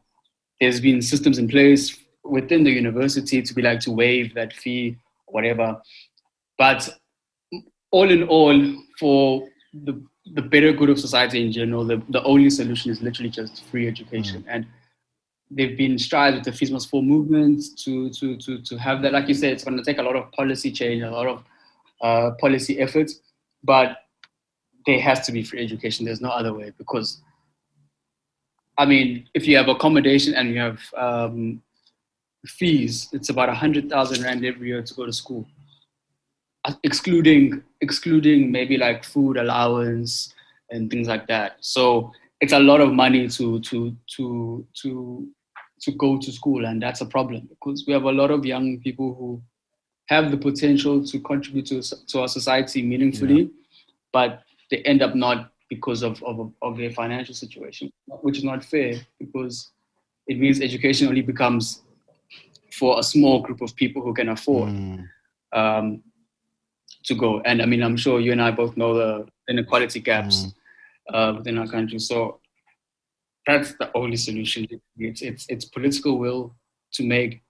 [0.61, 4.97] There's been systems in place within the university to be like to waive that fee
[5.27, 5.81] whatever,
[6.59, 6.89] but
[7.91, 12.51] all in all for the the better good of society in general, the, the only
[12.51, 14.43] solution is literally just free education.
[14.43, 14.47] Mm.
[14.49, 14.67] And
[15.51, 19.13] they've been strides with the Must Fall movement to, to, to, to have that.
[19.13, 21.45] Like you said, it's going to take a lot of policy change, a lot of
[22.03, 23.21] uh, policy efforts,
[23.65, 23.99] but
[24.87, 26.07] there has to be free education.
[26.07, 27.21] There's no other way because,
[28.79, 31.63] I mean, if you have accommodation and you have um,
[32.47, 35.47] fees, it's about a 100,000 Rand every year to go to school
[36.83, 40.35] excluding excluding maybe like food allowance
[40.71, 41.57] and things like that.
[41.61, 45.29] So it's a lot of money to to to to
[45.81, 48.81] to go to school, and that's a problem because we have a lot of young
[48.81, 49.43] people who
[50.09, 53.49] have the potential to contribute to to our society meaningfully, yeah.
[54.13, 57.91] but they end up not because of, of of their financial situation,
[58.23, 59.71] which is not fair because
[60.27, 61.83] it means education only becomes
[62.73, 64.71] for a small group of people who can afford.
[64.71, 65.09] Mm.
[65.53, 66.03] Um,
[67.05, 67.41] to go.
[67.41, 70.53] And I mean, I'm sure you and I both know the inequality gaps mm.
[71.15, 71.99] uh, within our country.
[71.99, 72.41] So
[73.47, 74.67] that's the only solution.
[74.99, 76.55] It's it's it's political will
[76.93, 77.43] to make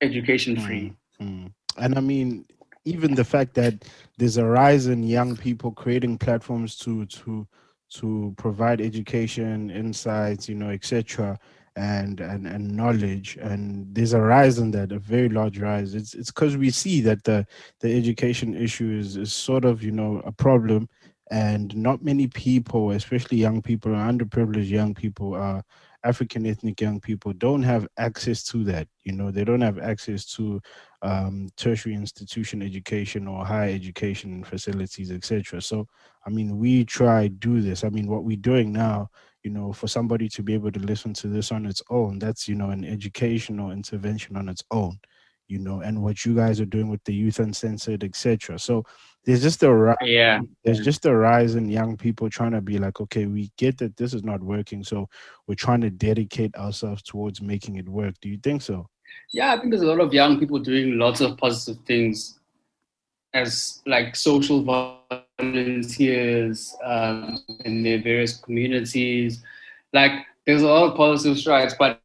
[0.00, 0.92] education mm, free.
[1.20, 1.52] Mm.
[1.78, 2.44] And I mean,
[2.84, 3.84] even the fact that
[4.18, 7.46] there's a rise in young people creating platforms to to
[7.94, 11.38] to provide education, insights, you know, etc
[11.76, 16.12] and and and knowledge and there's a rise in that a very large rise it's
[16.12, 17.46] it's because we see that the
[17.80, 20.86] the education issue is, is sort of you know a problem
[21.30, 25.64] and not many people especially young people underprivileged young people are
[26.04, 28.88] African ethnic young people don't have access to that.
[29.04, 30.60] You know, they don't have access to
[31.02, 35.62] um, tertiary institution education or higher education facilities, etc.
[35.62, 35.86] So,
[36.26, 37.84] I mean, we try do this.
[37.84, 39.10] I mean, what we're doing now
[39.42, 42.48] you know for somebody to be able to listen to this on its own that's
[42.48, 44.98] you know an educational intervention on its own
[45.48, 48.84] you know and what you guys are doing with the youth uncensored etc so
[49.24, 50.40] there's just a yeah.
[50.64, 50.84] there's mm.
[50.84, 54.14] just a rise in young people trying to be like okay we get that this
[54.14, 55.08] is not working so
[55.46, 58.14] we're trying to dedicate ourselves towards making it work.
[58.20, 58.88] Do you think so?
[59.32, 62.38] Yeah i think there's a lot of young people doing lots of positive things
[63.34, 64.62] as like social
[65.42, 69.42] volunteers um, in their various communities.
[69.92, 70.12] Like
[70.46, 72.00] there's a lot of positive strides, but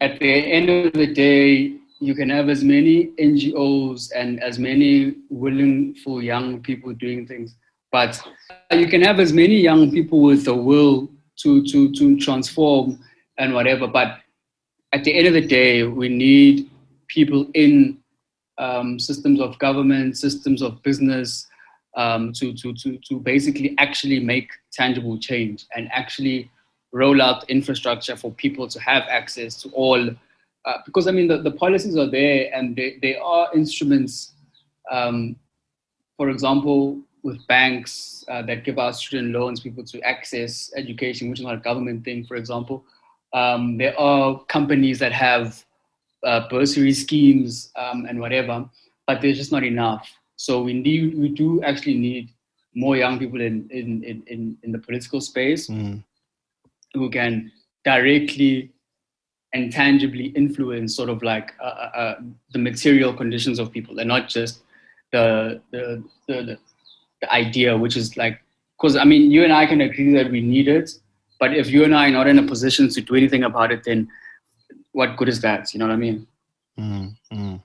[0.00, 5.14] at the end of the day, you can have as many NGOs and as many
[5.30, 7.54] willing for young people doing things,
[7.92, 8.20] but
[8.72, 12.98] you can have as many young people with the will to to to transform
[13.38, 13.86] and whatever.
[13.86, 14.18] But
[14.92, 16.68] at the end of the day, we need
[17.06, 17.98] people in
[18.58, 21.46] um, systems of government, systems of business,
[21.96, 26.50] um, to, to, to, to basically actually make tangible change and actually
[26.92, 30.10] roll out infrastructure for people to have access to all.
[30.64, 34.32] Uh, because I mean, the, the policies are there and they, they are instruments,
[34.90, 35.36] um,
[36.16, 41.40] for example, with banks uh, that give out student loans, people to access education, which
[41.40, 42.84] is not a government thing, for example.
[43.32, 45.64] Um, there are companies that have
[46.24, 48.68] uh, bursary schemes um, and whatever,
[49.06, 50.08] but there's just not enough.
[50.42, 52.30] So we need, we do actually need
[52.74, 56.02] more young people in in in, in the political space mm.
[56.94, 57.52] who can
[57.84, 58.72] directly
[59.52, 62.14] and tangibly influence sort of like uh, uh, uh
[62.52, 64.62] the material conditions of people and not just
[65.12, 66.58] the the, the,
[67.20, 68.40] the idea which is like
[68.78, 70.90] because i mean you and i can agree that we need it
[71.38, 73.84] but if you and i are not in a position to do anything about it
[73.84, 74.08] then
[74.92, 76.26] what good is that you know what i mean
[76.78, 77.56] mm-hmm.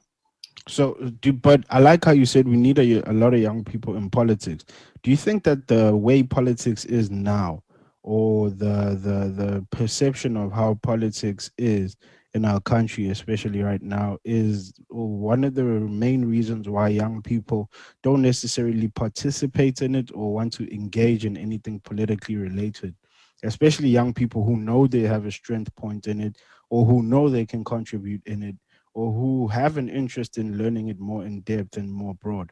[0.68, 3.64] So do but i like how you said we need a, a lot of young
[3.64, 4.66] people in politics
[5.04, 7.62] do you think that the way politics is now
[8.04, 11.98] or the the the perception of how politics is
[12.38, 17.70] in our country, especially right now, is one of the main reasons why young people
[18.04, 22.96] don't necessarily participate in it or want to engage in anything politically related.
[23.44, 26.38] Especially young people who know they have a strength point in it,
[26.70, 28.56] or who know they can contribute in it,
[28.98, 32.52] or who have an interest in learning it more in depth and more broad.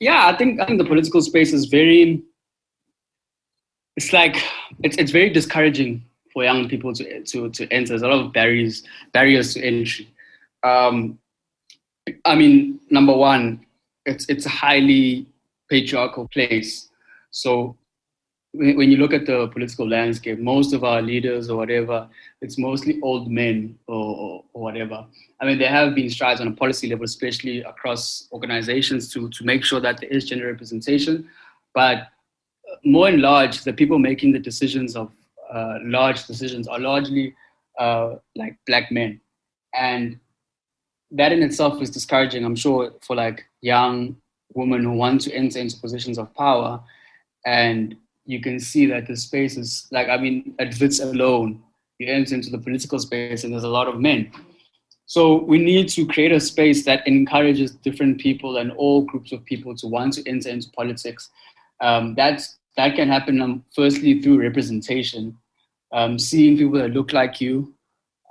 [0.00, 2.24] Yeah, I think I think the political space is very
[3.96, 4.36] it's like
[4.82, 7.90] it's it's very discouraging for young people to to to enter.
[7.90, 10.08] There's a lot of barriers barriers to entry.
[10.64, 11.20] Um,
[12.24, 13.64] I mean, number one,
[14.06, 15.24] it's it's a highly
[15.70, 16.90] patriarchal place.
[17.30, 17.76] So
[18.54, 22.08] when, you look at the political landscape, most of our leaders or whatever,
[22.40, 25.04] it's mostly old men or, or, or whatever.
[25.40, 29.44] I mean, there have been strides on a policy level, especially across organizations, to to
[29.44, 31.28] make sure that there is gender representation,
[31.74, 32.08] but
[32.84, 35.10] more and large, the people making the decisions of
[35.52, 37.34] uh, large decisions are largely
[37.78, 39.20] uh, like black men,
[39.74, 40.18] and
[41.10, 42.44] that in itself is discouraging.
[42.44, 44.16] I'm sure for like young
[44.54, 46.80] women who want to enter into positions of power,
[47.44, 51.62] and you can see that the space is like I mean, at Wits alone,
[51.98, 54.30] you enter into the political space, and there's a lot of men.
[55.06, 59.44] So we need to create a space that encourages different people and all groups of
[59.44, 61.30] people to want to enter into politics.
[61.80, 65.36] Um, that's that can happen um, firstly through representation,
[65.92, 67.74] um, seeing people that look like you.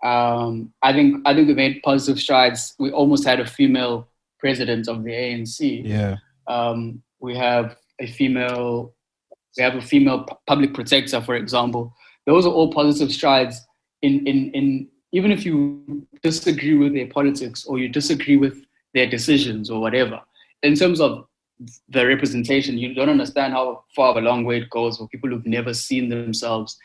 [0.03, 2.75] Um, I think I think we made positive strides.
[2.79, 5.87] We almost had a female president of the ANC.
[5.87, 6.17] Yeah.
[6.47, 8.93] Um, we have a female.
[9.57, 11.93] We have a female public protector, for example.
[12.25, 13.59] Those are all positive strides.
[14.01, 19.07] In in in even if you disagree with their politics or you disagree with their
[19.09, 20.19] decisions or whatever,
[20.63, 21.25] in terms of
[21.89, 25.29] the representation, you don't understand how far of a long way it goes for people
[25.29, 26.77] who've never seen themselves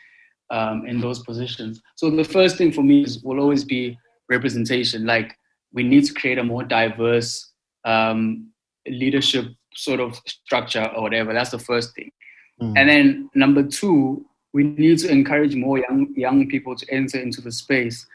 [0.51, 1.81] um, in those positions.
[1.95, 3.97] So the first thing for me is will always be
[4.29, 5.05] representation.
[5.05, 5.35] Like
[5.73, 7.51] we need to create a more diverse
[7.85, 8.49] um,
[8.87, 11.33] leadership sort of structure or whatever.
[11.33, 12.11] That's the first thing.
[12.61, 12.77] Mm.
[12.77, 17.41] And then number two, we need to encourage more young young people to enter into
[17.41, 18.05] the space,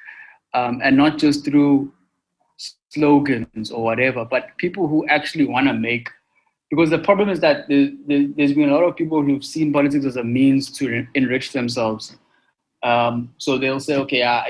[0.52, 1.92] um, and not just through
[2.90, 6.08] slogans or whatever, but people who actually want to make
[6.70, 10.16] because the problem is that there's been a lot of people who've seen politics as
[10.16, 12.16] a means to enrich themselves.
[12.82, 14.42] Um, so they'll say, okay, uh,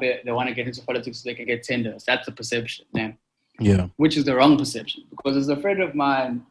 [0.00, 2.02] they want to get into politics so they can get tenders.
[2.04, 3.16] That's the perception, man.
[3.60, 3.86] Yeah.
[3.96, 5.04] Which is the wrong perception.
[5.10, 6.44] Because there's a friend of mine,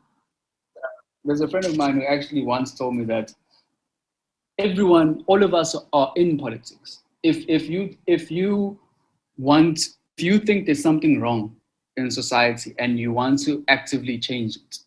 [1.30, 3.32] there's a friend of mine who actually once told me that
[4.58, 7.04] everyone, all of us are in politics.
[7.22, 8.80] If if you if you
[9.38, 9.80] want,
[10.18, 11.56] if you think there's something wrong
[11.98, 14.80] in society and you want to actively change it,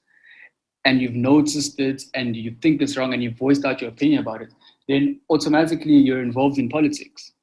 [0.85, 4.22] and you've noticed it and you think it's wrong and you've voiced out your opinion
[4.22, 4.53] about it,
[4.88, 7.34] then automatically you're involved in politics.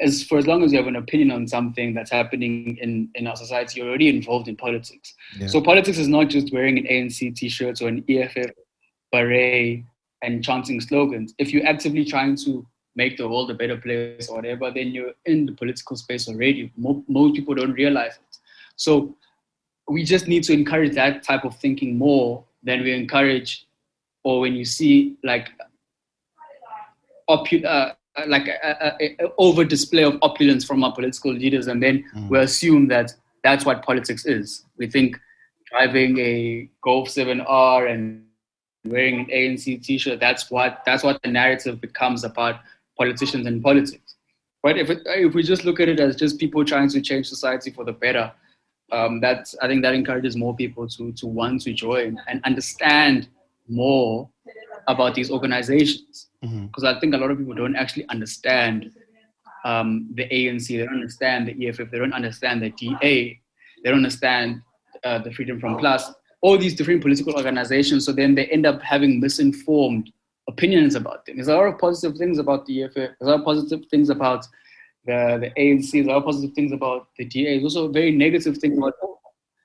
[0.00, 3.26] As for as long as you have an opinion on something that's happening in, in
[3.26, 5.14] our society, you're already involved in politics.
[5.38, 5.46] Yeah.
[5.46, 8.50] So politics is not just wearing an ANC t-shirt or an EFF
[9.12, 9.84] beret
[10.22, 11.34] and chanting slogans.
[11.38, 15.12] If you're actively trying to make the world a better place or whatever, then you're
[15.26, 16.72] in the political space already.
[16.76, 18.36] Most, most people don't realize it.
[18.76, 19.16] So
[19.88, 23.66] we just need to encourage that type of thinking more than we encourage,
[24.22, 25.48] or when you see like
[27.28, 27.94] opu- uh,
[28.26, 32.28] like a, over display of opulence from our political leaders, and then mm.
[32.28, 34.64] we assume that that's what politics is.
[34.76, 35.18] We think
[35.70, 38.24] driving a Golf 7R and
[38.84, 42.60] wearing an ANC T-shirt that's what that's what the narrative becomes about
[42.96, 44.16] politicians and politics.
[44.62, 47.26] But if it, if we just look at it as just people trying to change
[47.26, 48.32] society for the better,
[48.92, 53.28] um, that's I think that encourages more people to to want to join and understand
[53.68, 54.28] more
[54.88, 56.86] about these organizations because mm-hmm.
[56.86, 58.92] I think a lot of people don't actually understand
[59.64, 63.40] um, the ANC, they don't understand the EFF, they don't understand the DA,
[63.82, 64.62] they don't understand
[65.04, 66.10] uh, the Freedom Front Plus,
[66.40, 68.06] all these different political organizations.
[68.06, 70.10] So then they end up having misinformed
[70.48, 73.86] opinions about a lot of positive things about the EFF, there's a lot of positive
[73.90, 74.46] things about
[75.04, 77.58] the, the ANC, there's a lot of positive things about the DA.
[77.58, 78.94] There's also very negative things about,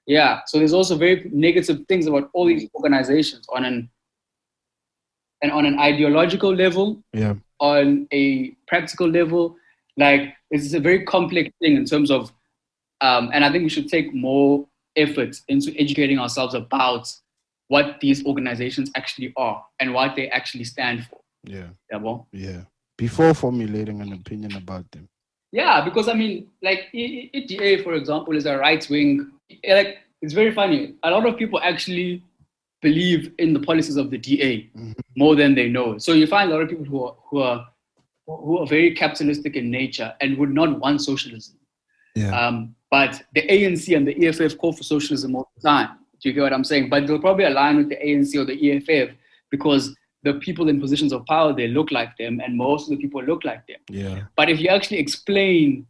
[0.06, 0.42] yeah.
[0.46, 3.90] So there's also very negative things about all these organizations on an,
[5.46, 7.36] and on an ideological level, yeah.
[7.60, 9.56] on a practical level,
[9.96, 12.32] Like it's a very complex thing in terms of,
[13.02, 17.08] um, and I think we should take more effort into educating ourselves about
[17.68, 21.20] what these organizations actually are and what they actually stand for.
[21.44, 21.68] Yeah.
[21.92, 22.28] Yeah, well.
[22.32, 22.62] Yeah.
[22.98, 25.08] Before formulating an opinion about them.
[25.52, 29.32] Yeah, because I mean, like EDA, for example, is a right wing.
[29.68, 30.96] Like it's very funny.
[31.04, 32.24] A lot of people actually
[32.82, 34.92] believe in the policies of the DA mm-hmm.
[35.16, 35.98] more than they know.
[35.98, 37.68] So you find a lot of people who are who are
[38.28, 41.58] who are very capitalistic in nature and would not want socialism.
[42.16, 42.38] Yeah.
[42.38, 45.90] Um, but the ANC and the EFF call for socialism all the time.
[46.22, 46.90] Do you get what I'm saying?
[46.90, 49.16] But they'll probably align with the ANC or the EFF
[49.52, 53.02] because the people in positions of power they look like them, and most of the
[53.02, 53.78] people look like them.
[53.90, 54.24] Yeah.
[54.36, 55.86] But if you actually explain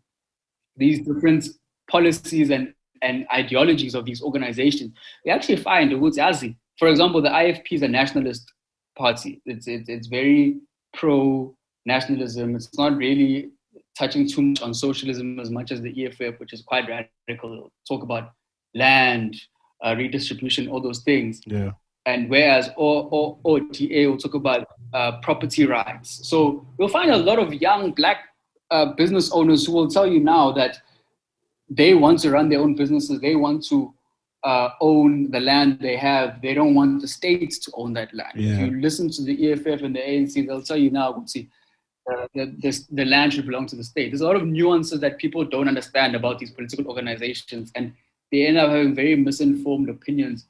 [0.75, 1.47] these different
[1.89, 4.91] policies and, and ideologies of these organizations,
[5.23, 6.55] you actually find Yazi.
[6.77, 8.51] For example, the IFP is a nationalist
[8.97, 9.41] party.
[9.45, 10.57] It's, it's, it's very
[10.93, 11.55] pro
[11.85, 12.55] nationalism.
[12.55, 13.51] It's not really
[13.97, 17.71] touching too much on socialism as much as the EFF, which is quite radical.
[17.87, 18.31] Talk about
[18.73, 19.35] land,
[19.83, 21.41] uh, redistribution, all those things.
[21.45, 21.71] Yeah.
[22.05, 26.27] And whereas or, OTA will talk about uh, property rights.
[26.27, 28.17] So you'll find a lot of young black
[28.69, 30.79] uh, business owners who will tell you now that
[31.69, 33.19] they want to run their own businesses.
[33.21, 33.93] They want to
[34.45, 36.41] uh, own the land they have.
[36.41, 38.33] They don't want the states to own that land.
[38.35, 38.53] Yeah.
[38.53, 41.49] If you listen to the EFF and the ANC, they'll tell you now, see,
[42.09, 44.11] uh, the, the land should belong to the state.
[44.11, 47.93] There's a lot of nuances that people don't understand about these political organizations, and
[48.31, 50.45] they end up having very misinformed opinions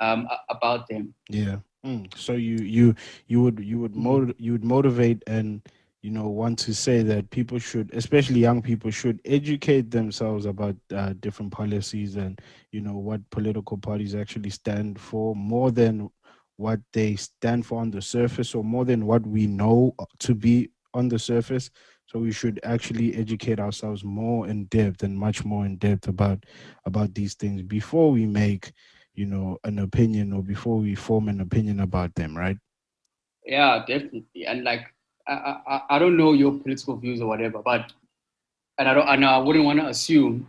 [0.00, 1.14] um, about them.
[1.30, 1.56] Yeah.
[1.84, 2.14] Mm.
[2.14, 2.94] So you you
[3.26, 5.62] you would you would motiv- you would motivate and
[6.02, 10.76] you know want to say that people should, especially young people, should educate themselves about
[10.94, 12.40] uh, different policies and
[12.72, 16.10] you know what political parties actually stand for more than
[16.56, 20.70] what they stand for on the surface or more than what we know to be
[20.94, 21.70] on the surface.
[22.06, 26.44] So we should actually educate ourselves more in depth and much more in depth about
[26.84, 28.72] about these things before we make,
[29.14, 32.56] you know, an opinion or before we form an opinion about them, right?
[33.46, 34.46] Yeah, definitely.
[34.46, 34.92] And like,
[35.26, 37.92] I I, I don't know your political views or whatever, but
[38.78, 40.46] and I don't and I wouldn't want to assume.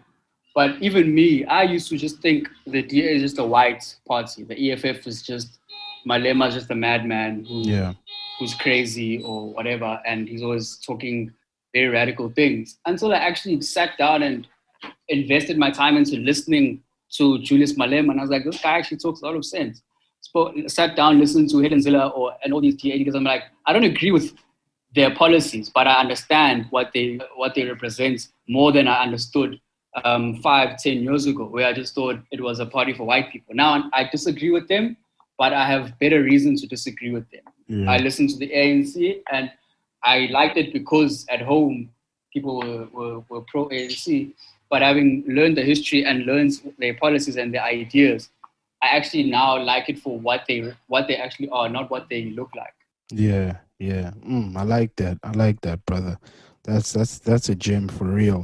[0.54, 4.44] But even me, I used to just think the DA is just a white party.
[4.44, 5.60] The EFF is just
[6.06, 7.94] Malema is just a madman who yeah
[8.42, 11.32] who's crazy or whatever, and he's always talking
[11.74, 12.80] very radical things.
[12.88, 14.48] Until I actually sat down and
[15.10, 16.82] invested my time into listening
[17.18, 19.84] to Julius Malema, and I was like, this guy actually talks a lot of sense.
[20.22, 23.44] Spoke, sat down, listened to Helen Zille or and all these DA because I'm like,
[23.68, 24.34] I don't agree with
[24.94, 29.60] their policies, but I understand what they what they represent more than I understood
[30.04, 33.32] um, five, ten years ago, where I just thought it was a party for white
[33.32, 33.56] people.
[33.56, 34.98] Now I disagree with them,
[35.38, 37.42] but I have better reason to disagree with them.
[37.68, 37.92] Yeah.
[37.92, 39.52] I listened to the ANC and
[40.04, 41.90] I liked it because at home
[42.34, 44.34] people were, were, were pro ANC.
[44.70, 48.30] But having learned the history and learned their policies and their ideas,
[48.82, 52.26] I actually now like it for what they what they actually are, not what they
[52.26, 52.74] look like.
[53.12, 54.12] Yeah, yeah.
[54.26, 55.18] Mm, I like that.
[55.24, 56.18] I like that, brother.
[56.64, 58.44] That's that's that's a gem for real.